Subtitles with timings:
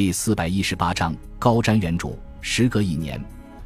[0.00, 2.16] 第四百一十八章高瞻远瞩。
[2.40, 3.22] 时隔一年，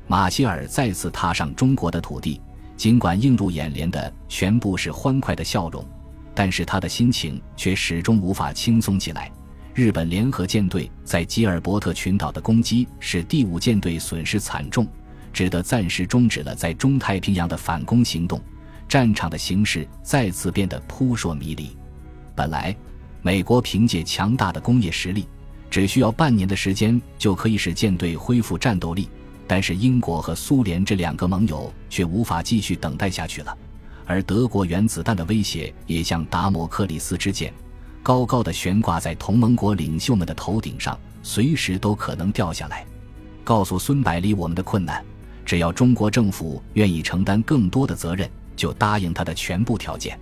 [0.08, 2.41] 马歇尔再次踏上中国的土地。
[2.76, 5.86] 尽管映入眼帘的全部是欢快的笑容，
[6.34, 9.30] 但是他的心情却始终无法轻松起来。
[9.75, 14.85] 日本联合舰队在吉尔伯特群岛的攻击使第五舰队损失惨重，
[15.32, 18.43] 只得暂时终止了在中太平洋的反攻行动。
[18.89, 21.77] 战场的形势再次变得扑朔迷离。
[22.35, 22.75] 本来，
[23.23, 25.29] 美国凭借强大的工业实力。
[25.71, 29.09] 只需要半年的时间就可以使舰队恢复战斗力，
[29.47, 33.57] 但是英国和苏联这两个盟友却无法继续等待下去了，
[34.07, 37.52] 而德国原子弹的威胁也像达摩克里斯之剑，
[38.02, 42.87] 高高的悬挂在同盟国领袖们的头顶上，随时都可能掉下来。
[43.43, 45.05] 告诉孙百里我们的困难，
[45.45, 50.19] 只要中国政府愿意承担更多的责任，就答应他的全部条件。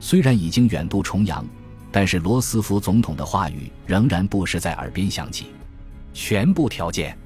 [0.00, 1.44] 虽然已经远渡重洋。
[1.96, 5.46] 但是罗斯福总统的话语仍然不时在耳边响起。
[6.12, 7.16] 全部条件，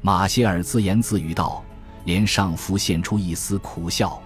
[0.00, 1.60] 马歇尔自言自语道，
[2.04, 4.22] 脸上浮现出一丝苦笑。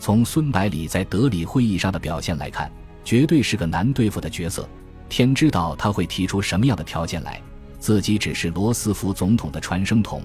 [0.00, 2.68] 从孙百里在德里会议上的表现来看，
[3.04, 4.68] 绝对是个难对付的角色。
[5.08, 7.40] 天知道他会提出什么样的条件来。
[7.78, 10.20] 自己只是罗斯福总统的传声筒，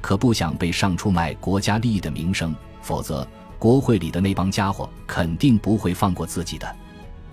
[0.00, 3.24] 可不想被上出卖国家利益的名声，否则
[3.60, 6.76] 国会里的那帮家伙肯定不会放过自己的。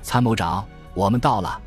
[0.03, 0.63] 参谋长。
[0.93, 1.59] 我们到了，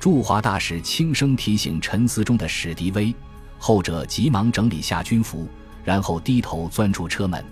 [0.00, 3.14] 驻华大使轻声提醒沉思中的史迪威，
[3.58, 5.46] 后者急忙整理下军服，
[5.84, 7.44] 然后低头钻出车门。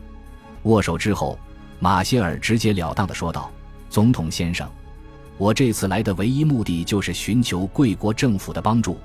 [0.63, 1.39] 握手之后，
[1.79, 3.51] 马歇尔直截了当的说道
[3.91, 4.69] ：“总统先生，
[5.37, 8.99] 我这次来的唯一目的就是寻求贵国政府的帮助。”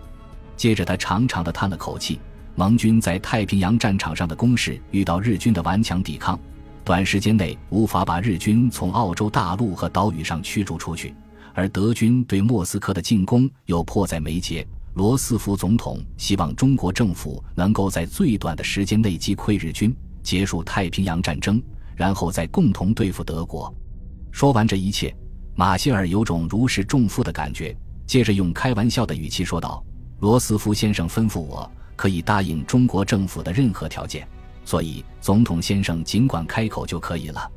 [0.56, 2.20] 接着，他长长的叹了口气
[2.56, 6.40] ：“盟军在太平洋战场上的攻势遇到日军的顽强抵抗，
[6.86, 11.14] 短时间内无法把日军从澳洲大陆和岛屿上驱逐出去。”
[11.56, 14.68] 而德军对莫斯科的进攻又迫在眉睫。
[14.96, 21.62] 罗斯福总统希望中国政府能够在最短的时间内击溃日军，结束太平洋战争，
[21.96, 23.74] 然后再共同对付德国。
[24.32, 25.16] 说完这一切，
[25.56, 29.84] 马歇尔有种如释重负的感觉，接着用开玩笑的语气说道
[30.20, 34.28] ：“罗斯福先生吩咐我可以答应中国政府的任何条件，
[34.66, 37.50] 所以总统先生尽管开口就可以了。”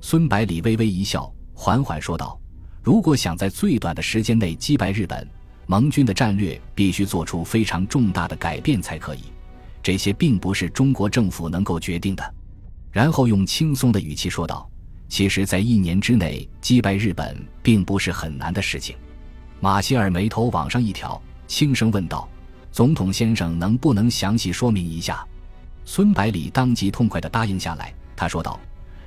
[0.00, 2.38] 孙百里微微一笑，缓缓说道。
[2.86, 5.28] 如果想在最短的时间内击败日本，
[5.66, 9.22] 盟军的战略必须做出非常重大的改变才可以。
[9.82, 12.34] 这些并不是中国政府能够决定的。
[12.92, 14.70] 然后用轻松的语气说道
[15.10, 18.94] ：“其实，在一年之内击败日本并不是很难的事情。”
[19.58, 22.28] 马歇尔眉头往上一挑，轻声问道
[22.70, 25.26] ：“总统先生，能不能详细说明一下？”
[25.84, 27.92] 孙百里当即痛快地答应下来。
[28.14, 28.60] 他说道：“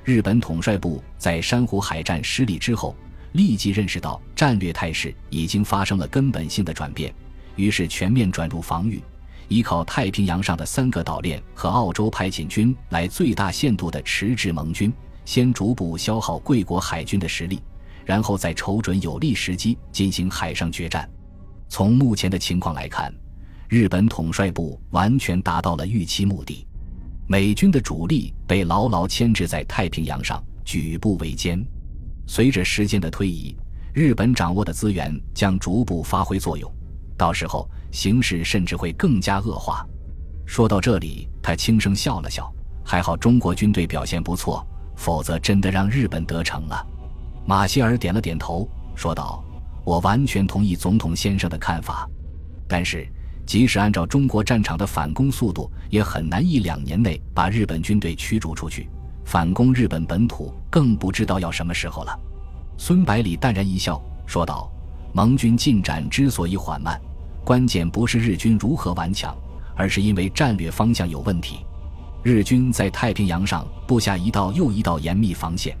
[0.04, 2.94] 日本统帅部在珊瑚海战失利之后。”
[3.32, 7.14] 立即认识到战略态势已经发生了根本性的转变，
[7.56, 9.02] 于是全面转入防御，
[9.48, 14.92] 依靠太平洋上的三个岛链和澳洲派遣军来最大限度地迟滞盟军，
[15.24, 17.60] 先逐步消耗贵国海军的实力，
[18.04, 21.08] 然后再瞅准有利时机进行海上决战。
[21.68, 23.14] 从目前的情况来看，
[23.68, 26.66] 日本统帅部完全达到了预期目的，
[27.28, 31.64] 美军的主力被牢牢牵制在太平洋上，举步维艰。
[32.32, 33.56] 随着时间的推移，
[33.92, 36.72] 日本掌握的资源将逐步发挥作用，
[37.18, 39.84] 到时候形势甚至会更加恶化。
[40.46, 42.48] 说到这里，他轻声笑了笑，
[42.84, 44.64] 还好中国军队表现不错，
[44.94, 46.86] 否则真的让日本得逞了。
[47.44, 49.42] 马歇尔点了点头，说道
[49.82, 52.08] ：“我完全同意总统先生的看法，
[52.68, 53.08] 但是
[53.44, 58.88] 即使按照中国战场的反攻速度，也很难一两年内把日本军队驱逐出去。”
[59.30, 62.18] 反攻日本本土，更不知道要什么时候了。
[62.76, 64.68] 孙百里淡然一笑，说道
[65.14, 67.00] ：“盟军进展之所以缓慢，
[67.44, 69.32] 关键不是日军如何顽强，
[69.76, 71.64] 而是因为战略方向有问题。
[72.24, 75.76] 日军在太平洋上布下一道又一道严密防线，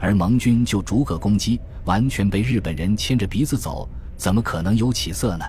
[0.00, 5.44] 而盟军就逐个攻击，完全被日本人牵着鼻子走，怎么可能有起色呢？”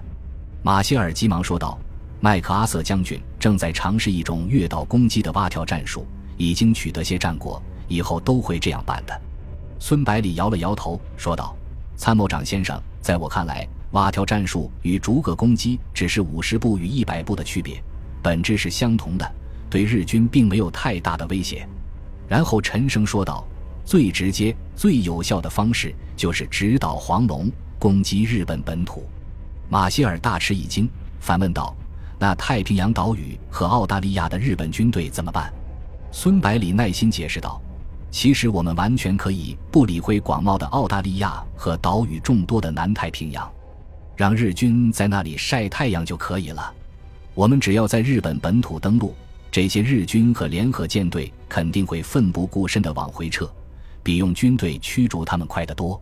[0.61, 1.79] 马歇尔急忙说道
[2.21, 6.05] ：“麦克阿瑟将军正在尝试一种越岛攻击的蛙跳战术。”
[6.39, 9.21] 已经取得些战果，以后都会这样办的。
[9.77, 11.53] 孙百里摇了摇头，说道
[11.97, 17.83] ：“参谋长先生，在我看来，蛙跳战术与逐个攻击只是五十步与一百步的区别，
[18.23, 19.31] 本质是相同的，
[19.69, 21.67] 对日军并没有太大的威胁。”
[22.25, 23.45] 然后沉声说道
[23.83, 29.03] ：“最直接、最有效的方式就是直捣黄龙，攻击日本本土。”
[29.67, 30.89] 马歇尔大吃一惊，
[31.19, 31.75] 反问道
[32.17, 35.53] ：“那太平洋岛屿和澳大利亚的日本军队怎么办？”
[36.11, 37.61] 孙百里耐心解释道
[38.09, 43.49] ：“其实我们完全可以不理会广袤的澳大利亚和岛屿众多的南太平洋，
[44.15, 46.73] 让日军在那里晒太阳就可以了。
[47.35, 49.13] 我们只要在日本本土登陆，
[49.51, 53.49] 这些日军和联合舰队肯定会奋不顾身地往回撤，
[54.01, 56.01] 比用军队驱逐他们快得多。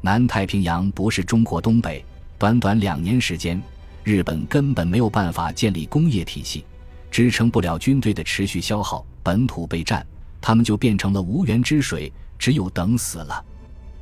[0.00, 2.02] 南太平洋不是中国东北，
[2.38, 3.60] 短短两年时间，
[4.04, 6.64] 日本根本没有办法建立工业体系，
[7.10, 10.06] 支撑不了军队的持续消耗，本土备战，
[10.40, 13.44] 他们就变成了无源之水，只有等死了。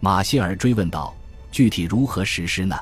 [0.01, 1.15] 马歇尔追问道
[1.51, 2.77] ：“具体如何实施呢？”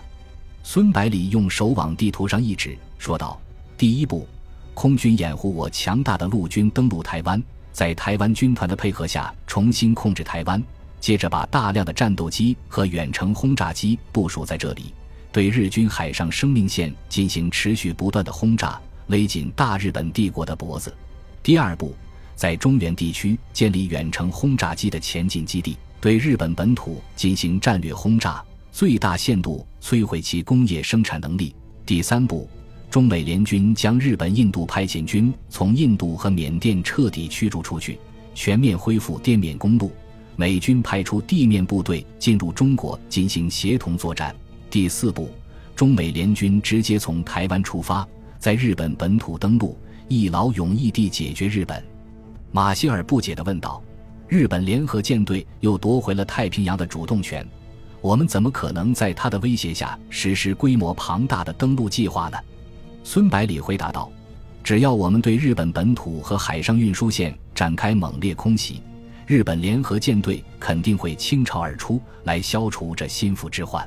[0.62, 3.40] 孙百里用手往地图上一指，说道
[3.78, 4.26] ：“第一步，
[4.74, 7.40] 空军掩护我强大的陆军登陆台湾，
[7.72, 10.62] 在台湾军团的配合下重新控制台湾。
[10.98, 14.92] 接着把大量的战斗机和远程轰炸机部署在这里，
[15.30, 20.94] 对日军海上生命线进行持续不断的轰炸，勒紧大日本帝国的脖子。
[21.42, 21.94] 第二步，
[22.34, 31.52] 在中原地区建立远程轰炸机的前进基地。”对日本本土进行战略轰炸，最大限度摧毁其工业生产能力。
[31.84, 32.48] 第三步，
[32.90, 37.98] 中美联军将日本印度派遣军从印度和缅甸彻底驱逐出去，
[38.34, 39.90] 全面恢复滇缅公路。
[40.36, 44.36] 美军派出地面部队进入中国进行协同作战。
[44.70, 45.30] 第四步，
[45.74, 48.06] 中美联军直接从台湾出发，
[48.46, 49.76] 在日本本土登陆，
[50.06, 51.82] 一劳永逸地解决日本。
[52.52, 53.82] 马歇尔不解地问道。
[54.28, 57.44] 日本联合舰队又夺回了太平洋的主动权，
[58.00, 62.38] 我们怎么可能在他的威胁下实施规模庞大的登陆计划呢？
[63.02, 64.08] 孙百里回答道
[64.62, 68.80] ：“只要我们对日本本土和海上运输线展开猛烈空袭，
[69.26, 73.84] 日本联合舰队肯定会倾巢而出，来消除这心腹之患。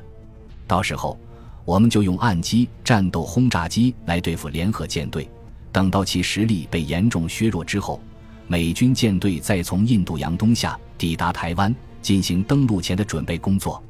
[0.66, 1.18] 到时候，
[1.64, 5.28] 我们就用岸基战斗轰炸机来对付联合舰队，
[5.70, 8.00] 等到其实力被严重削弱之后。”
[8.48, 11.72] 美军舰队再从印度洋东下抵达台湾，
[12.02, 13.80] 进行登陆前的准备工作。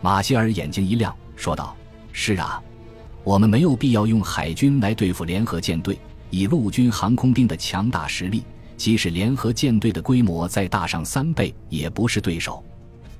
[0.00, 1.76] 马歇尔眼睛一亮，说道
[2.10, 2.58] ：“是啊，
[3.22, 5.98] 我们没有必要用海军来对付联合舰队。
[6.30, 8.44] 以陆军航空兵的强大实力，
[8.78, 12.64] 即使联合舰队的规模再大上三倍，也不是对手。”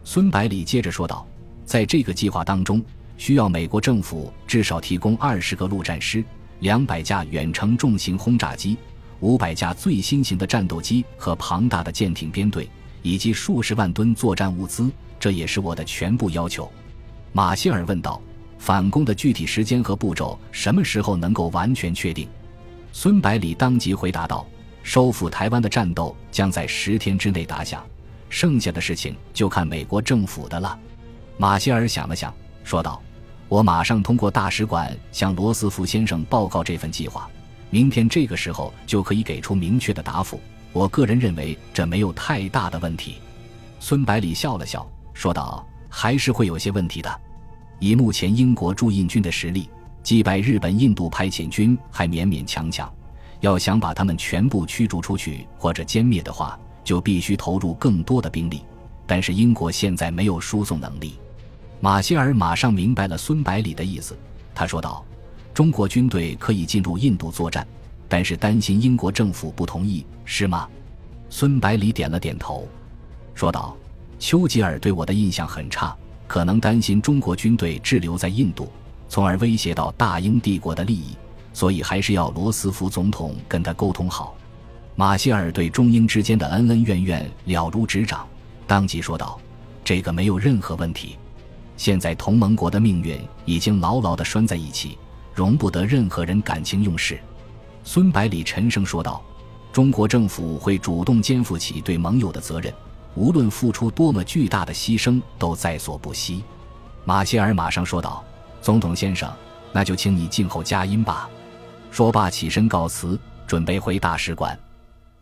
[0.05, 1.27] 孙百里接着说道
[1.67, 2.83] ：“在这个计划当中，
[3.19, 6.25] 需要美国政府至少提供二十个陆战师、
[6.61, 8.79] 两百架远程重型轰炸机。”
[9.21, 12.71] 五百架最新型的战斗机和庞大的舰艇编队，
[13.03, 14.89] 以及数十万吨作战物资，
[15.19, 16.71] 这也是我的全部要求。
[17.33, 18.23] 马歇尔问道
[18.61, 22.29] ：“反攻的具体时间和步骤，什么时候能够完全确定？”
[22.95, 24.47] 孙百里当即回答道
[24.85, 27.85] ：“收复台湾的战斗将在十天之内打响，
[28.29, 30.79] 剩下的事情就看美国政府的了。”
[31.39, 32.33] 马歇尔想了想，
[32.63, 33.03] 说道
[33.49, 37.29] ：“我马上通过大使馆向罗斯福先生报告这份计划。”
[37.71, 40.41] 明天这个时候就可以给出明确的答复。
[40.73, 43.17] 我个人认为这没有太大的问题。
[43.79, 47.21] 孙百里笑了笑，说道：“还是会有些问题的。
[47.79, 49.69] 以目前英国驻印军的实力，
[50.03, 52.91] 击败日本印度派遣军还勉勉强强。
[53.41, 58.63] 要想把他们全部驱逐出去或者歼灭的话，就必须投入更多的兵力。
[59.07, 61.19] 但是英国现在没有输送能力。”
[61.81, 64.17] 马歇尔马上明白了孙百里的意思，
[64.55, 65.05] 他说道。
[65.55, 67.67] 中国军队可以进入印度作战，
[68.09, 70.69] 但是担心英国政府不同意，是吗？
[71.31, 72.69] 孙百里点了点头，
[73.35, 73.77] 说道
[74.21, 75.97] ：“丘吉尔对我的印象很差，
[76.29, 78.71] 可能担心中国军队滞留在印度，
[79.09, 81.17] 从而威胁到大英帝国的利益，
[81.53, 84.37] 所以还是要罗斯福总统跟他沟通好。”
[84.95, 88.25] 马歇尔对中英之间的恩恩怨怨了如指掌，
[88.65, 89.41] 当即说道
[89.83, 91.17] ：“这个没有任何问题。
[91.79, 94.99] 现在同盟国的命运已经牢牢地拴在一起。”
[95.35, 97.17] 容不得任何人感情用事，
[97.85, 99.23] 孙百里沉声说道
[99.73, 102.75] ：“中国政府会主动肩负起对盟友的责任，
[103.15, 106.43] 无论付出多么巨大的牺牲，都在所不惜。”
[107.07, 108.25] 马歇尔马上说道
[108.61, 109.33] ：“总统先生，
[109.71, 111.31] 那就请你静候佳音吧。”
[111.93, 113.17] 说罢起身告辞，
[113.47, 114.59] 准备回大使馆。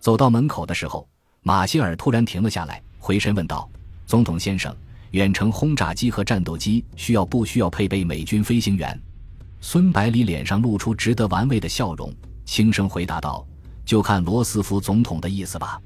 [0.00, 1.06] 走到门口的时候，
[1.42, 3.68] 马歇尔突然停了下来，回身问道
[4.06, 4.74] ：“总统先生，
[5.12, 9.00] 远程轰炸机和战斗机需要不需要配备美军飞行员？”
[9.60, 12.12] 孙百里脸上露出值得玩味的笑容，
[12.44, 13.44] 轻声回答道
[13.84, 15.80] ：“就看罗斯福总统的意思吧。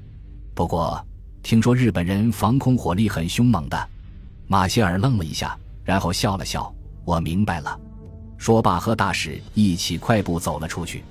[0.53, 1.03] 不过，
[1.41, 3.89] 听说日本人防空火力很凶猛的。”
[4.47, 6.71] 马歇尔愣了一下，然后笑了笑
[7.05, 7.79] ：“我明白了。”
[8.37, 11.03] 说罢，和大使一起快步走了出去。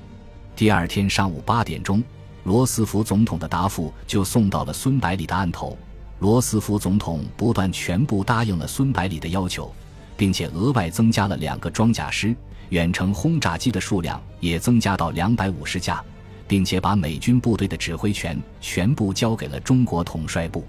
[0.55, 2.05] 第二天上午八点钟，
[2.45, 5.77] 罗斯福总统的答复就送到了孙百里的案头。
[6.21, 9.75] 罗斯福总统不但全部答应了孙百里的要求，
[10.19, 12.37] 并且额外增加了两个装甲师。
[12.69, 16.05] 远程轰炸机的数量也增加到两百五十架，
[16.47, 20.65] 并且把美军部队的指挥权全部交给了中国统帅部。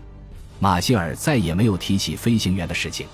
[0.57, 3.05] 马歇尔再也没有提起飞行员的事情。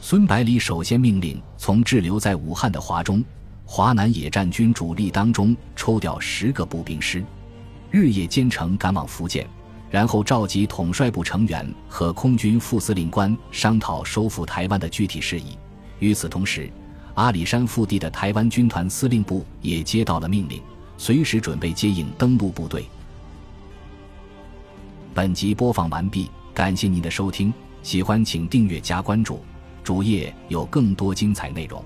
[0.00, 3.24] 孙百里首先命令从滞留在武汉的华中、
[3.64, 7.24] 华南野战军主力当中抽调十个步兵师，
[7.90, 9.46] 日夜兼程赶往福建，
[9.90, 15.56] 然后召集统帅部成员和空军副司令官商讨收复台湾的具体事宜。
[15.98, 16.70] 与此同时，
[17.14, 20.62] 阿里山腹地的台湾军团司令部也接到了命令，
[20.96, 22.84] 随时准备接应登陆部队。
[25.14, 27.52] 本集播放完毕，感谢您的收听，
[27.82, 29.40] 喜欢请订阅加关注，
[29.82, 31.82] 主页有更多精彩内容。